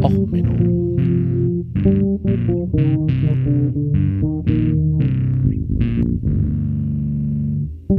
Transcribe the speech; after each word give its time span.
Och, 0.00 0.10
Menno. 0.30 0.96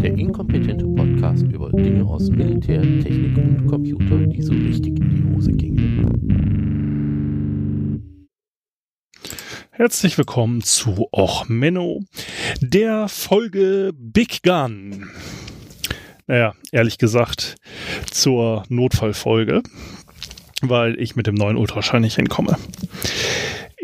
Der 0.02 0.18
inkompetente 0.18 0.86
Podcast 0.86 1.44
über 1.44 1.71
Dinge 1.71 2.04
aus 2.06 2.29
Militär, 2.29 2.82
Technik 2.82 3.38
und 3.38 3.68
Computer, 3.68 4.18
die 4.28 4.42
so 4.42 4.54
richtig 4.54 5.00
in 5.00 5.10
die 5.10 5.36
Hose 5.36 5.52
gingen. 5.52 5.93
Herzlich 9.70 10.18
willkommen 10.18 10.62
zu 10.62 11.07
Och 11.12 11.48
Menno, 11.48 12.02
der 12.62 13.07
Folge 13.07 13.91
Big 13.96 14.41
Gun. 14.41 15.10
Naja, 16.25 16.54
ehrlich 16.71 16.98
gesagt, 16.98 17.57
zur 18.10 18.64
Notfallfolge, 18.70 19.62
weil 20.70 21.00
ich 21.00 21.16
mit 21.16 21.27
dem 21.27 21.36
neuen 21.36 21.57
Ultraschall 21.57 22.00
nicht 22.00 22.15
hinkomme. 22.15 22.57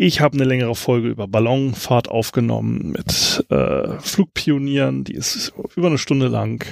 Ich 0.02 0.22
habe 0.22 0.36
eine 0.36 0.46
längere 0.46 0.76
Folge 0.76 1.10
über 1.10 1.28
Ballonfahrt 1.28 2.08
aufgenommen 2.08 2.94
mit 2.94 3.46
äh, 3.50 4.00
Flugpionieren, 4.00 5.04
die 5.04 5.14
ist 5.14 5.52
über 5.76 5.88
eine 5.88 5.98
Stunde 5.98 6.28
lang. 6.28 6.66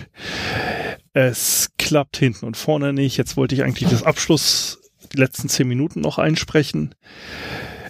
Es 1.12 1.72
klappt 1.77 2.16
hinten 2.16 2.46
und 2.46 2.55
vorne 2.55 2.94
nicht. 2.94 3.18
Jetzt 3.18 3.35
wollte 3.35 3.54
ich 3.54 3.63
eigentlich 3.63 3.90
das 3.90 4.04
Abschluss, 4.04 4.80
die 5.12 5.18
letzten 5.18 5.49
zehn 5.49 5.68
Minuten 5.68 5.99
noch 5.99 6.20
einsprechen. 6.20 6.96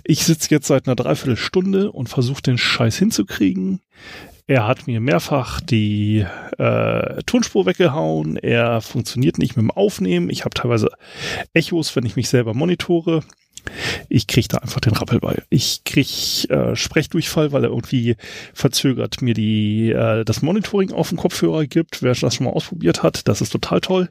Ich 0.03 0.23
sitze 0.23 0.49
jetzt 0.51 0.67
seit 0.67 0.87
einer 0.87 0.95
Dreiviertelstunde 0.95 1.91
und 1.91 2.09
versuche 2.09 2.41
den 2.41 2.57
Scheiß 2.57 2.97
hinzukriegen. 2.97 3.81
Er 4.47 4.65
hat 4.65 4.87
mir 4.87 5.01
mehrfach 5.01 5.59
die 5.59 6.25
äh, 6.57 7.21
Tonspur 7.25 7.65
weggehauen. 7.65 8.37
Er 8.37 8.79
funktioniert 8.79 9.37
nicht 9.37 9.57
mit 9.57 9.63
dem 9.63 9.71
Aufnehmen. 9.71 10.29
Ich 10.29 10.45
habe 10.45 10.53
teilweise 10.53 10.89
Echos, 11.53 11.95
wenn 11.97 12.05
ich 12.05 12.15
mich 12.15 12.29
selber 12.29 12.53
monitore. 12.53 13.23
Ich 14.07 14.27
kriege 14.27 14.47
da 14.47 14.59
einfach 14.59 14.79
den 14.79 14.93
Rappel 14.93 15.19
bei. 15.19 15.43
Ich 15.49 15.83
kriege 15.83 16.47
äh, 16.49 16.75
Sprechdurchfall, 16.77 17.51
weil 17.51 17.65
er 17.65 17.71
irgendwie 17.71 18.15
verzögert 18.53 19.21
mir 19.21 19.33
die 19.33 19.91
äh, 19.91 20.23
das 20.23 20.41
Monitoring 20.41 20.93
auf 20.93 21.09
dem 21.09 21.17
Kopfhörer 21.17 21.65
gibt. 21.65 22.01
Wer 22.01 22.13
das 22.13 22.33
schon 22.33 22.45
mal 22.45 22.53
ausprobiert 22.53 23.03
hat, 23.03 23.27
das 23.27 23.41
ist 23.41 23.49
total 23.49 23.81
toll. 23.81 24.09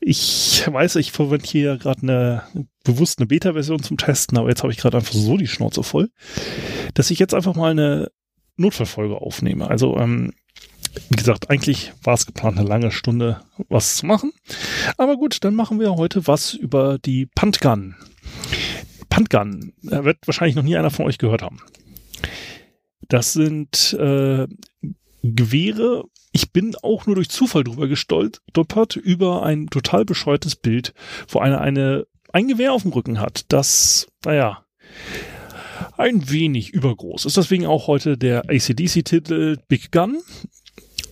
Ich 0.00 0.62
weiß, 0.66 0.96
ich 0.96 1.12
verwende 1.12 1.46
hier 1.46 1.78
gerade 1.78 2.02
eine 2.02 2.42
bewusst 2.84 3.18
eine 3.18 3.26
Beta-Version 3.26 3.82
zum 3.82 3.96
Testen, 3.96 4.38
aber 4.38 4.48
jetzt 4.48 4.62
habe 4.62 4.72
ich 4.72 4.78
gerade 4.78 4.98
einfach 4.98 5.12
so 5.12 5.36
die 5.36 5.46
Schnauze 5.46 5.82
voll, 5.82 6.10
dass 6.94 7.10
ich 7.10 7.18
jetzt 7.18 7.34
einfach 7.34 7.54
mal 7.54 7.70
eine 7.70 8.10
Notfallfolge 8.58 9.16
aufnehme. 9.16 9.68
Also 9.68 9.96
ähm, 9.96 10.32
wie 11.10 11.16
gesagt, 11.16 11.50
eigentlich 11.50 11.92
war 12.02 12.14
es 12.14 12.26
geplant, 12.26 12.58
eine 12.58 12.68
lange 12.68 12.90
Stunde 12.90 13.40
was 13.68 13.96
zu 13.96 14.06
machen. 14.06 14.32
Aber 14.96 15.16
gut, 15.16 15.44
dann 15.44 15.54
machen 15.54 15.80
wir 15.80 15.94
heute 15.96 16.26
was 16.26 16.54
über 16.54 16.98
die 16.98 17.26
Puntgun. 17.26 17.94
Puntgun, 19.08 19.72
da 19.82 20.04
wird 20.04 20.18
wahrscheinlich 20.26 20.56
noch 20.56 20.62
nie 20.62 20.76
einer 20.76 20.90
von 20.90 21.06
euch 21.06 21.18
gehört 21.18 21.42
haben. 21.42 21.60
Das 23.08 23.32
sind 23.32 23.94
äh, 23.98 24.46
Gewehre. 25.22 26.04
Ich 26.32 26.52
bin 26.52 26.76
auch 26.82 27.06
nur 27.06 27.16
durch 27.16 27.30
Zufall 27.30 27.64
drüber 27.64 27.88
gestolpert 27.88 28.96
über 28.96 29.42
ein 29.42 29.68
total 29.68 30.04
bescheuertes 30.04 30.56
Bild, 30.56 30.94
wo 31.28 31.38
einer 31.38 31.60
eine, 31.60 32.06
ein 32.32 32.48
Gewehr 32.48 32.72
auf 32.72 32.82
dem 32.82 32.92
Rücken 32.92 33.20
hat, 33.20 33.46
das, 33.48 34.08
naja, 34.24 34.64
ein 35.98 36.30
wenig 36.30 36.70
übergroß 36.70 37.24
ist. 37.26 37.36
Deswegen 37.36 37.66
auch 37.66 37.86
heute 37.86 38.16
der 38.16 38.48
ACDC-Titel 38.48 39.58
Big 39.68 39.90
Gun. 39.92 40.18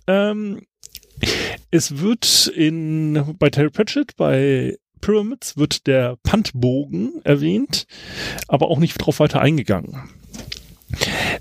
Ähm, 0.07 0.63
es 1.71 1.99
wird 1.99 2.47
in, 2.55 3.37
bei 3.39 3.51
Terry 3.51 3.71
Pratchett, 3.71 4.17
bei 4.17 4.79
Pyramids 5.01 5.57
wird 5.57 5.87
der 5.87 6.17
Puntbogen 6.23 7.21
erwähnt, 7.25 7.87
aber 8.49 8.69
auch 8.69 8.79
nicht 8.79 9.01
darauf 9.01 9.21
weiter 9.21 9.41
eingegangen. 9.41 10.09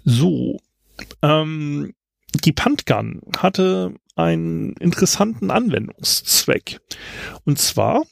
So, 0.03 0.59
ähm, 1.21 1.93
die 2.43 2.51
Puntgun 2.51 3.21
hatte 3.37 3.95
einen 4.15 4.73
interessanten 4.73 5.51
Anwendungszweck. 5.51 6.79
Und 7.43 7.59
zwar, 7.59 8.03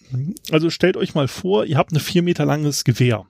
also 0.52 0.70
stellt 0.70 0.98
euch 0.98 1.16
mal 1.16 1.28
vor, 1.28 1.66
ihr 1.66 1.78
habt 1.78 1.92
ein 1.92 2.00
vier 2.00 2.24
Meter 2.24 2.46
langes 2.46 2.84
Gewehr. 2.84 3.26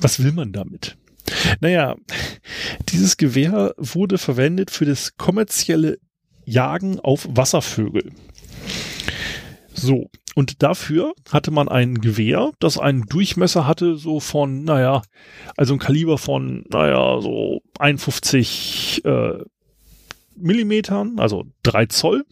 Was 0.00 0.22
will 0.22 0.32
man 0.32 0.52
damit? 0.52 0.96
Naja, 1.60 1.96
dieses 2.88 3.16
Gewehr 3.16 3.74
wurde 3.76 4.18
verwendet 4.18 4.70
für 4.70 4.84
das 4.84 5.16
kommerzielle 5.16 5.98
Jagen 6.44 6.98
auf 7.00 7.28
Wasservögel. 7.30 8.12
So, 9.72 10.10
und 10.34 10.62
dafür 10.62 11.14
hatte 11.30 11.50
man 11.50 11.68
ein 11.68 12.00
Gewehr, 12.00 12.50
das 12.60 12.78
einen 12.78 13.06
Durchmesser 13.06 13.66
hatte, 13.66 13.96
so 13.96 14.20
von, 14.20 14.64
naja, 14.64 15.02
also 15.56 15.74
ein 15.74 15.78
Kaliber 15.78 16.18
von, 16.18 16.64
naja, 16.70 17.20
so 17.20 17.60
51 17.78 19.02
äh, 19.04 19.38
Millimetern, 20.36 21.18
also 21.18 21.44
3 21.62 21.86
Zoll. 21.86 22.24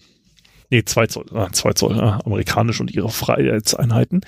Nee, 0.70 0.84
2 0.84 1.06
Zoll, 1.06 1.26
ah, 1.32 1.48
2 1.50 1.72
Zoll, 1.72 1.98
ah, 1.98 2.20
amerikanisch 2.24 2.80
und 2.80 2.94
ihre 2.94 3.08
Freiheitseinheiten. 3.08 4.20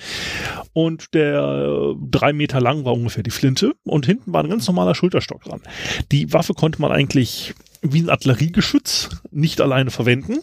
Und 0.73 1.13
der 1.13 1.93
3 2.09 2.29
äh, 2.29 2.33
Meter 2.33 2.59
lang 2.59 2.83
war 2.83 2.93
ungefähr 2.93 3.23
die 3.23 3.31
Flinte 3.31 3.73
und 3.83 4.05
hinten 4.05 4.33
war 4.33 4.43
ein 4.43 4.49
ganz 4.49 4.65
normaler 4.67 4.95
Schulterstock 4.95 5.43
dran. 5.43 5.61
Die 6.11 6.33
Waffe 6.33 6.53
konnte 6.53 6.81
man 6.81 6.91
eigentlich 6.91 7.53
wie 7.83 8.01
ein 8.01 8.09
Artilleriegeschütz 8.09 9.09
nicht 9.31 9.61
alleine 9.61 9.91
verwenden. 9.91 10.39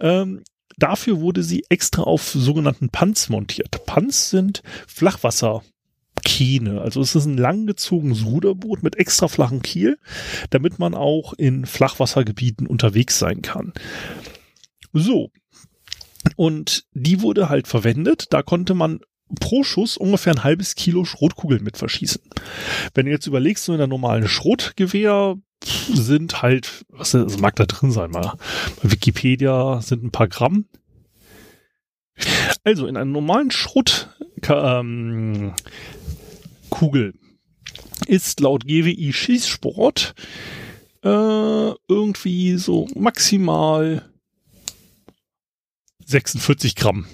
Ähm, 0.00 0.42
dafür 0.78 1.20
wurde 1.20 1.42
sie 1.42 1.64
extra 1.68 2.02
auf 2.02 2.22
sogenannten 2.22 2.88
Panz 2.88 3.28
montiert. 3.28 3.84
Panz 3.86 4.30
sind 4.30 4.62
Flachwasserkähne. 4.86 6.80
Also 6.80 7.00
es 7.00 7.14
ist 7.14 7.26
ein 7.26 7.36
langgezogenes 7.36 8.24
Ruderboot 8.24 8.82
mit 8.82 8.96
extra 8.96 9.28
flachen 9.28 9.60
Kiel, 9.62 9.98
damit 10.50 10.78
man 10.78 10.94
auch 10.94 11.34
in 11.34 11.66
Flachwassergebieten 11.66 12.66
unterwegs 12.66 13.18
sein 13.18 13.42
kann. 13.42 13.72
So. 14.94 15.30
Und 16.36 16.86
die 16.92 17.20
wurde 17.20 17.50
halt 17.50 17.68
verwendet. 17.68 18.32
Da 18.32 18.42
konnte 18.42 18.74
man 18.74 19.00
pro 19.40 19.64
Schuss 19.64 19.96
ungefähr 19.96 20.32
ein 20.32 20.44
halbes 20.44 20.74
Kilo 20.76 21.04
Schrotkugeln 21.04 21.62
mit 21.62 21.76
verschießen. 21.76 22.22
Wenn 22.94 23.06
du 23.06 23.12
jetzt 23.12 23.26
überlegst, 23.26 23.64
so 23.64 23.72
in 23.72 23.78
der 23.78 23.86
normalen 23.88 24.28
Schrotgewehr 24.28 25.36
sind 25.92 26.42
halt, 26.42 26.84
was, 26.88 27.14
was 27.14 27.38
mag 27.38 27.56
da 27.56 27.66
drin 27.66 27.90
sein 27.90 28.10
mal? 28.10 28.36
Bei 28.82 28.92
Wikipedia 28.92 29.80
sind 29.82 30.04
ein 30.04 30.10
paar 30.10 30.28
Gramm. 30.28 30.66
Also 32.62 32.86
in 32.86 32.96
einer 32.96 33.10
normalen 33.10 33.50
Schrotkugel 33.50 34.14
ähm, 34.40 35.54
ist 38.06 38.40
laut 38.40 38.66
GWI 38.66 39.12
Schießsport 39.12 40.14
äh, 41.02 41.72
irgendwie 41.88 42.56
so 42.56 42.86
maximal 42.94 44.08
46 46.06 46.74
Gramm 46.76 47.06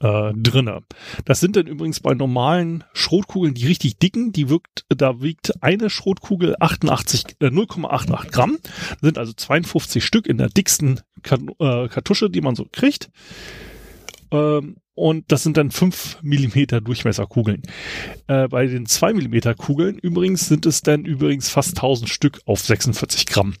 äh, 0.00 0.32
drinne. 0.34 0.82
Das 1.24 1.40
sind 1.40 1.56
dann 1.56 1.66
übrigens 1.66 2.00
bei 2.00 2.14
normalen 2.14 2.84
Schrotkugeln 2.92 3.54
die 3.54 3.66
richtig 3.66 3.98
dicken, 3.98 4.32
die 4.32 4.48
wirkt, 4.48 4.84
da 4.88 5.22
wiegt 5.22 5.62
eine 5.62 5.88
Schrotkugel 5.90 6.56
88, 6.60 7.36
äh, 7.40 7.46
0,88 7.46 8.30
Gramm, 8.30 8.58
das 8.62 9.00
sind 9.00 9.18
also 9.18 9.32
52 9.32 10.04
Stück 10.04 10.26
in 10.26 10.38
der 10.38 10.48
dicksten 10.48 11.00
äh, 11.22 11.88
Kartusche, 11.88 12.28
die 12.30 12.42
man 12.42 12.54
so 12.54 12.66
kriegt. 12.70 13.10
Ähm, 14.30 14.76
und 14.96 15.32
das 15.32 15.42
sind 15.42 15.56
dann 15.56 15.72
5 15.72 16.18
Millimeter 16.22 16.80
Durchmesserkugeln. 16.80 17.62
Äh, 18.28 18.46
bei 18.46 18.66
den 18.66 18.86
2 18.86 19.14
Millimeter 19.14 19.54
Kugeln 19.54 19.98
übrigens 19.98 20.46
sind 20.46 20.66
es 20.66 20.82
dann 20.82 21.04
übrigens 21.04 21.48
fast 21.48 21.78
1000 21.78 22.08
Stück 22.08 22.40
auf 22.46 22.60
46 22.60 23.26
Gramm. 23.26 23.54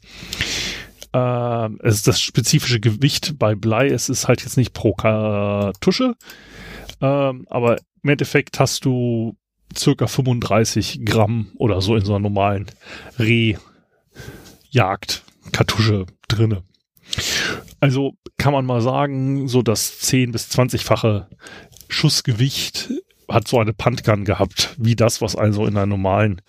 Äh, 1.14 1.70
es 1.82 1.96
ist 1.96 2.06
das 2.08 2.20
spezifische 2.20 2.80
Gewicht 2.80 3.38
bei 3.38 3.54
Blei. 3.54 3.86
Es 3.86 4.08
ist 4.08 4.26
halt 4.28 4.42
jetzt 4.42 4.56
nicht 4.56 4.72
pro 4.74 4.94
Kartusche, 4.94 6.16
äh, 7.00 7.06
aber 7.06 7.78
im 8.02 8.10
Endeffekt 8.10 8.60
hast 8.60 8.84
du 8.84 9.36
circa 9.76 10.06
35 10.06 11.04
Gramm 11.04 11.48
oder 11.56 11.80
so 11.80 11.96
in 11.96 12.04
so 12.04 12.12
einer 12.12 12.28
normalen 12.28 12.66
Rehjagd-Kartusche 13.18 16.06
drinne. 16.28 16.62
Also 17.80 18.12
kann 18.36 18.52
man 18.52 18.66
mal 18.66 18.80
sagen, 18.80 19.48
so 19.48 19.62
das 19.62 19.98
10 20.00 20.30
bis 20.32 20.50
20-fache 20.50 21.26
Schussgewicht 21.88 22.90
hat 23.28 23.46
so 23.48 23.60
eine 23.60 23.72
Puntgun 23.72 24.24
gehabt, 24.24 24.74
wie 24.78 24.96
das, 24.96 25.22
was 25.22 25.36
also 25.36 25.66
in 25.66 25.76
einer 25.76 25.86
normalen 25.86 26.42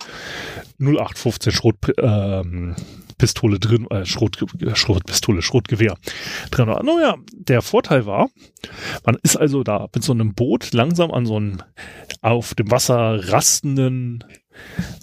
0815 0.78 1.52
Schrot, 1.52 1.76
ähm, 1.98 2.74
Pistole 3.18 3.58
drin, 3.58 3.86
äh, 3.90 4.04
Schrot, 4.04 4.38
Schrotpistole, 4.74 5.42
Schrotgewehr 5.42 5.96
drin 6.50 6.66
war. 6.66 6.82
Naja, 6.82 7.16
der 7.32 7.62
Vorteil 7.62 8.06
war, 8.06 8.28
man 9.04 9.16
ist 9.22 9.36
also 9.36 9.62
da 9.62 9.88
mit 9.94 10.04
so 10.04 10.12
einem 10.12 10.34
Boot 10.34 10.72
langsam 10.72 11.10
an 11.10 11.26
so 11.26 11.36
einem 11.36 11.62
auf 12.20 12.54
dem 12.54 12.70
Wasser 12.70 13.32
rastenden 13.32 14.24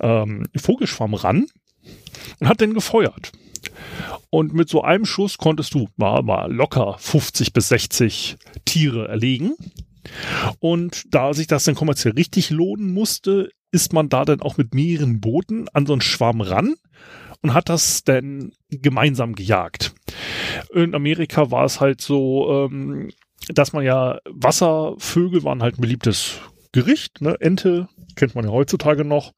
ähm, 0.01 0.45
Vogelschwamm 0.56 1.13
ran 1.13 1.48
und 2.39 2.48
hat 2.48 2.62
den 2.62 2.74
gefeuert. 2.74 3.31
Und 4.30 4.54
mit 4.54 4.69
so 4.69 4.81
einem 4.81 5.06
Schuss 5.06 5.38
konntest 5.38 5.74
du 5.74 5.89
mal, 5.95 6.21
mal 6.24 6.51
locker 6.51 6.98
50 7.00 7.54
bis 7.54 7.69
60 7.69 8.38
Tiere 8.65 9.07
erlegen. 9.07 9.56
Und 10.60 11.04
da 11.13 11.33
sich 11.33 11.48
das 11.48 11.63
dann 11.63 11.75
kommerziell 11.75 12.13
richtig 12.13 12.50
lohnen 12.50 12.94
musste, 12.94 13.50
ist 13.71 13.94
man 13.94 14.10
da 14.10 14.25
dann 14.25 14.42
auch 14.42 14.57
mit 14.57 14.74
mehreren 14.74 15.21
Booten 15.21 15.68
an 15.74 15.86
so 15.86 15.94
einen 15.94 16.01
Schwarm 16.01 16.42
ran 16.42 16.75
und 17.43 17.53
hat 17.53 17.69
das 17.69 18.03
dann 18.03 18.53
gemeinsam 18.69 19.35
gejagt. 19.35 19.93
In 20.73 20.95
Amerika 20.95 21.51
war 21.51 21.65
es 21.65 21.79
halt 21.79 22.01
so, 22.01 22.67
ähm, 22.71 23.11
dass 23.49 23.73
man 23.73 23.83
ja 23.83 24.19
Wasservögel 24.25 25.43
waren 25.43 25.61
halt 25.61 25.77
ein 25.77 25.81
beliebtes 25.81 26.39
Gericht, 26.71 27.21
ne? 27.21 27.37
Ente 27.39 27.87
kennt 28.15 28.33
man 28.35 28.45
ja 28.45 28.51
heutzutage 28.51 29.03
noch 29.03 29.33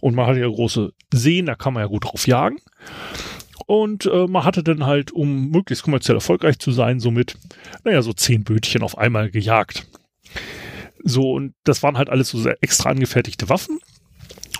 und 0.00 0.14
man 0.14 0.26
hatte 0.26 0.40
ja 0.40 0.46
große 0.46 0.92
Seen, 1.12 1.46
da 1.46 1.54
kann 1.54 1.74
man 1.74 1.82
ja 1.82 1.88
gut 1.88 2.04
drauf 2.04 2.26
jagen. 2.26 2.58
Und 3.66 4.06
äh, 4.06 4.26
man 4.26 4.44
hatte 4.44 4.62
dann 4.62 4.86
halt, 4.86 5.12
um 5.12 5.50
möglichst 5.50 5.84
kommerziell 5.84 6.16
erfolgreich 6.16 6.58
zu 6.58 6.72
sein, 6.72 7.00
somit, 7.00 7.36
naja, 7.84 8.00
so 8.00 8.12
zehn 8.12 8.44
Bötchen 8.44 8.82
auf 8.82 8.96
einmal 8.96 9.30
gejagt. 9.30 9.86
So, 11.04 11.32
und 11.32 11.54
das 11.64 11.82
waren 11.82 11.98
halt 11.98 12.08
alles 12.08 12.30
so 12.30 12.38
sehr 12.38 12.56
extra 12.62 12.90
angefertigte 12.90 13.48
Waffen. 13.48 13.78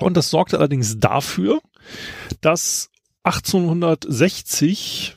Und 0.01 0.17
das 0.17 0.31
sorgte 0.31 0.59
allerdings 0.59 0.99
dafür, 1.01 1.61
dass 2.41 2.91
1860 3.25 5.17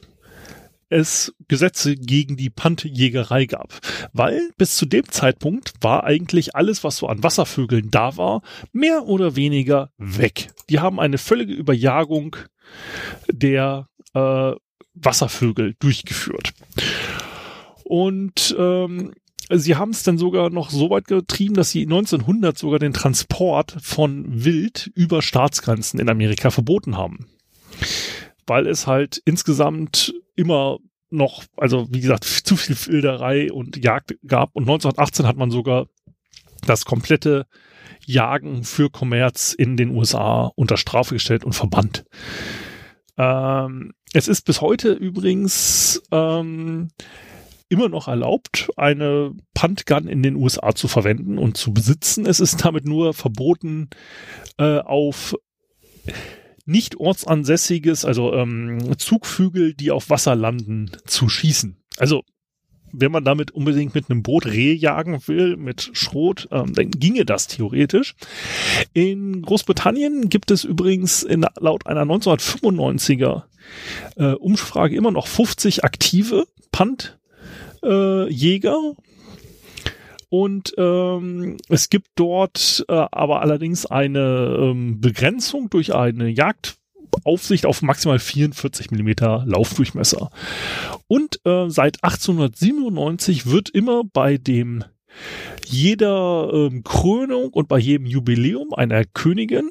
es 0.92 1.34
Gesetze 1.48 1.96
gegen 1.96 2.36
die 2.36 2.50
Pantjägerei 2.50 3.46
gab. 3.46 3.80
Weil 4.14 4.52
bis 4.58 4.76
zu 4.76 4.86
dem 4.86 5.08
Zeitpunkt 5.10 5.74
war 5.80 6.04
eigentlich 6.04 6.56
alles, 6.56 6.84
was 6.84 6.98
so 6.98 7.08
an 7.08 7.24
Wasservögeln 7.24 7.90
da 7.92 8.18
war, 8.18 8.42
mehr 8.74 9.08
oder 9.08 9.36
weniger 9.36 9.92
weg. 9.98 10.50
Die 10.70 10.80
haben 10.80 11.00
eine 11.00 11.18
völlige 11.18 11.54
Überjagung 11.54 12.36
der 13.32 13.88
äh, 14.14 14.52
Wasservögel 14.94 15.76
durchgeführt. 15.80 16.54
Und 17.86 18.56
ähm, 18.58 19.14
sie 19.60 19.76
haben 19.76 19.92
es 19.92 20.04
dann 20.04 20.18
sogar 20.18 20.50
noch 20.50 20.70
so 20.70 20.90
weit 20.90 21.08
getrieben, 21.08 21.56
dass 21.56 21.72
sie 21.72 21.84
1900 21.84 22.58
sogar 22.58 22.80
den 22.80 22.94
Transport 22.94 23.76
von 23.82 24.26
Wild 24.44 24.92
über 24.96 25.22
Staatsgrenzen 25.22 26.00
in 26.00 26.10
Amerika 26.10 26.50
verboten 26.50 26.98
haben. 26.98 27.28
Weil 28.48 28.68
es 28.68 28.88
halt 28.88 29.22
insgesamt 29.26 30.14
immer 30.36 30.80
noch, 31.10 31.44
also 31.58 31.88
wie 31.92 32.02
gesagt, 32.02 32.24
zu 32.24 32.56
viel 32.56 32.76
Wilderei 32.88 33.52
und 33.52 33.84
Jagd 33.84 34.16
gab. 34.26 34.56
Und 34.56 34.64
1918 34.64 35.28
hat 35.28 35.38
man 35.38 35.52
sogar 35.52 35.88
das 36.66 36.86
komplette 36.86 37.46
Jagen 38.06 38.64
für 38.64 38.90
Kommerz 38.90 39.54
in 39.54 39.78
den 39.78 39.92
USA 39.92 40.52
unter 40.56 40.78
Strafe 40.78 41.16
gestellt 41.16 41.44
und 41.44 41.54
verbannt. 41.54 42.06
Ähm, 43.18 43.94
es 44.14 44.28
ist 44.28 44.44
bis 44.44 44.62
heute 44.62 44.92
übrigens 44.94 46.02
ähm, 46.12 46.90
immer 47.72 47.90
noch 47.90 48.08
erlaubt, 48.08 48.70
eine 48.76 49.34
Puntgun 49.54 50.08
in 50.08 50.22
den 50.22 50.36
USA 50.36 50.76
zu 50.76 50.88
verwenden 50.88 51.38
und 51.38 51.58
zu 51.58 51.74
besitzen. 51.74 52.26
Es 52.26 52.40
ist 52.40 52.66
damit 52.66 52.86
nur 52.86 53.14
verboten, 53.14 53.90
äh, 54.58 54.80
auf 54.80 55.36
nicht 56.66 56.98
ortsansässiges, 56.98 58.06
also 58.06 58.34
ähm, 58.34 58.98
Zugvögel, 58.98 59.74
die 59.74 59.92
auf 59.92 60.10
Wasser 60.10 60.36
landen, 60.36 60.92
zu 61.06 61.30
schießen. 61.30 61.78
Also 61.98 62.24
wenn 62.94 63.12
man 63.12 63.24
damit 63.24 63.52
unbedingt 63.52 63.96
mit 63.96 64.10
einem 64.10 64.22
Boot 64.22 64.46
Reh 64.46 64.74
jagen 64.74 65.26
will, 65.28 65.56
mit 65.56 65.92
Schrot, 65.94 66.50
ähm, 66.52 66.74
dann 66.74 66.92
ginge 66.92 67.24
das 67.24 67.48
theoretisch. 67.48 68.16
In 68.94 69.42
Großbritannien 69.42 70.28
gibt 70.28 70.52
es 70.52 70.66
übrigens 70.66 71.24
in, 71.24 71.46
laut 71.60 71.88
einer 71.88 72.02
1995er 72.02 73.44
äh, 74.18 74.34
Umfrage 74.34 74.96
immer 74.98 75.12
noch 75.12 75.28
50 75.28 75.86
aktive 75.86 76.48
Punt 76.74 77.18
äh, 77.84 78.30
Jäger. 78.30 78.96
Und 80.30 80.74
ähm, 80.78 81.58
es 81.68 81.90
gibt 81.90 82.08
dort 82.16 82.86
äh, 82.88 82.94
aber 83.12 83.42
allerdings 83.42 83.86
eine 83.86 84.58
ähm, 84.60 85.02
Begrenzung 85.02 85.70
durch 85.70 85.94
eine 85.94 86.30
Jagdaufsicht 86.30 87.66
auf 87.66 87.82
maximal 87.82 88.18
44 88.18 88.92
Millimeter 88.92 89.44
Laufdurchmesser. 89.46 90.32
Und 91.08 91.46
äh, 91.46 91.70
seit 91.70 92.02
1897 92.04 93.48
wird 93.48 93.70
immer 93.70 94.04
bei 94.06 94.38
dem 94.38 94.86
jeder 95.66 96.50
ähm, 96.54 96.84
Krönung 96.84 97.50
und 97.50 97.68
bei 97.68 97.80
jedem 97.80 98.06
Jubiläum 98.06 98.74
einer 98.74 99.04
Königin 99.04 99.70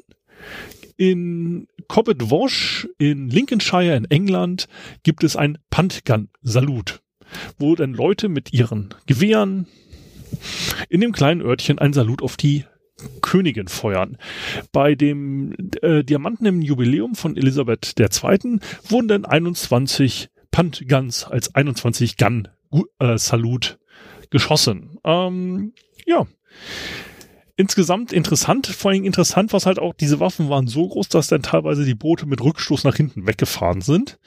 in 0.97 1.67
Cobbett 1.87 2.29
Wash 2.29 2.87
in 2.99 3.29
Lincolnshire 3.29 3.95
in 3.95 4.05
England 4.05 4.67
gibt 5.01 5.23
es 5.23 5.35
ein 5.35 5.57
Puntgun-Salut 5.71 7.01
wo 7.57 7.75
dann 7.75 7.93
Leute 7.93 8.29
mit 8.29 8.53
ihren 8.53 8.93
Gewehren 9.05 9.67
in 10.89 11.01
dem 11.01 11.11
kleinen 11.11 11.41
Örtchen 11.41 11.79
ein 11.79 11.93
Salut 11.93 12.21
auf 12.21 12.37
die 12.37 12.65
Königin 13.21 13.67
feuern. 13.67 14.17
Bei 14.71 14.95
dem 14.95 15.55
äh, 15.81 16.03
Diamanten 16.03 16.45
im 16.45 16.61
Jubiläum 16.61 17.15
von 17.15 17.35
Elisabeth 17.35 17.99
II. 17.99 18.59
wurden 18.87 19.07
dann 19.07 19.25
21 19.25 20.29
Puntguns 20.51 21.23
als 21.23 21.55
21 21.55 22.17
Gun 22.17 22.47
äh, 22.99 23.17
Salut 23.17 23.79
geschossen. 24.29 24.99
Ähm, 25.03 25.73
ja 26.05 26.27
insgesamt 27.55 28.13
interessant, 28.13 28.67
vor 28.67 28.91
allem 28.91 29.03
interessant, 29.03 29.53
was 29.53 29.65
halt 29.65 29.79
auch, 29.79 29.93
diese 29.93 30.19
Waffen 30.19 30.49
waren 30.49 30.67
so 30.67 30.87
groß, 30.87 31.09
dass 31.09 31.27
dann 31.27 31.43
teilweise 31.43 31.85
die 31.85 31.95
Boote 31.95 32.25
mit 32.25 32.41
Rückstoß 32.41 32.83
nach 32.83 32.95
hinten 32.95 33.27
weggefahren 33.27 33.81
sind. 33.81 34.19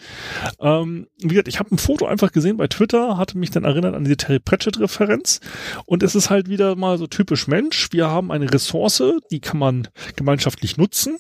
Ähm, 0.61 1.07
wie 1.21 1.29
gesagt, 1.29 1.49
ich 1.49 1.59
habe 1.59 1.75
ein 1.75 1.79
Foto 1.79 2.07
einfach 2.07 2.33
gesehen 2.33 2.57
bei 2.57 2.67
Twitter, 2.67 3.17
hatte 3.17 3.39
mich 3.39 3.51
dann 3.51 3.65
erinnert 3.65 3.95
an 3.95 4.05
diese 4.05 4.17
Terry 4.17 4.41
Pratchett-Referenz 4.41 5.41
und 5.87 6.03
es 6.03 6.15
ist 6.15 6.31
halt 6.31 6.49
wieder 6.49 6.77
mal 6.77 6.99
so 6.99 7.07
typisch 7.07 7.47
Mensch, 7.47 7.89
wir 7.93 8.09
haben 8.09 8.31
eine 8.31 8.53
Ressource, 8.53 9.03
die 9.31 9.41
kann 9.41 9.59
man 9.59 9.89
gemeinschaftlich 10.17 10.77
nutzen. 10.77 11.19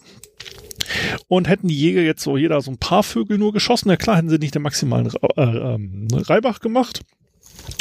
Und 1.28 1.48
hätten 1.48 1.68
die 1.68 1.78
Jäger 1.78 2.02
jetzt 2.02 2.22
so 2.22 2.36
jeder 2.36 2.60
so 2.60 2.70
ein 2.70 2.78
paar 2.78 3.02
Vögel 3.02 3.38
nur 3.38 3.52
geschossen, 3.52 3.88
na 3.88 3.96
klar, 3.96 4.16
hätten 4.16 4.28
sie 4.28 4.38
nicht 4.38 4.54
den 4.54 4.62
maximalen 4.62 5.10
äh, 5.36 5.42
ähm, 5.42 6.08
Reibach 6.12 6.60
gemacht. 6.60 7.00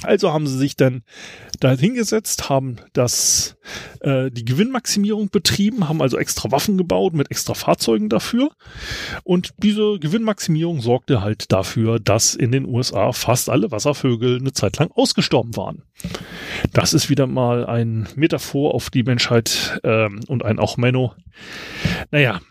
Also 0.04 0.34
haben 0.34 0.48
sie 0.48 0.58
sich 0.58 0.76
dann 0.76 1.04
da 1.60 1.72
hingesetzt, 1.72 2.50
haben 2.50 2.78
das, 2.94 3.56
äh, 4.02 4.30
die 4.32 4.46
Gewinnmaximierung 4.46 5.30
betrieben, 5.30 5.88
haben 5.88 6.02
also 6.02 6.18
extra 6.18 6.52
Waffen 6.52 6.78
gebaut 6.78 7.14
mit 7.14 7.32
extra 7.32 7.54
Fahrzeugen 7.54 8.10
dafür. 8.10 8.50
Und 9.24 9.54
diese 9.58 10.00
Gewinnmaximierung 10.00 10.82
sorgte 10.82 11.22
halt 11.22 11.52
dafür, 11.52 12.00
dass 12.00 12.36
in 12.36 12.52
den 12.52 12.66
USA 12.66 13.14
fast 13.14 13.50
alle 13.50 13.72
Wasservögel 13.72 14.40
eine 14.40 14.54
Zeit 14.54 14.78
lang 14.78 14.92
ausgestorben 14.92 15.56
waren. 15.56 15.84
Das 16.74 16.94
ist 16.94 17.10
wieder 17.10 17.28
mal 17.28 17.66
ein 17.66 18.08
Metaphor 18.16 18.74
auf 18.74 18.90
die 18.90 19.04
Menschheit 19.04 19.80
ähm, 19.84 20.20
und 20.28 20.44
ein 20.44 20.60
auch 20.60 20.78
Menno. 20.78 21.14
Naja, 22.12 22.42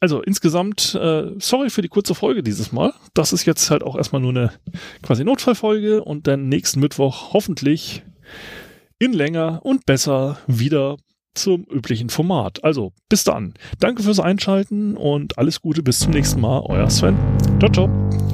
also 0.00 0.22
insgesamt, 0.22 0.94
äh, 0.94 1.32
sorry 1.38 1.70
für 1.70 1.82
die 1.82 1.88
kurze 1.88 2.14
Folge 2.14 2.42
dieses 2.42 2.72
Mal. 2.72 2.94
Das 3.14 3.32
ist 3.32 3.44
jetzt 3.44 3.70
halt 3.70 3.82
auch 3.82 3.96
erstmal 3.96 4.22
nur 4.22 4.30
eine 4.30 4.52
quasi 5.02 5.24
Notfallfolge 5.24 6.02
und 6.02 6.26
dann 6.26 6.48
nächsten 6.48 6.80
Mittwoch 6.80 7.34
hoffentlich 7.34 8.02
in 8.98 9.12
länger 9.12 9.60
und 9.62 9.86
besser 9.86 10.38
wieder 10.46 10.96
zum 11.34 11.64
üblichen 11.64 12.08
Format. 12.08 12.64
Also 12.64 12.92
bis 13.08 13.24
dann. 13.24 13.54
Danke 13.78 14.02
fürs 14.02 14.20
Einschalten 14.20 14.96
und 14.96 15.38
alles 15.38 15.60
Gute 15.60 15.82
bis 15.82 16.00
zum 16.00 16.12
nächsten 16.12 16.40
Mal. 16.40 16.60
Euer 16.66 16.90
Sven. 16.90 17.16
Ciao, 17.60 17.70
ciao. 17.70 18.29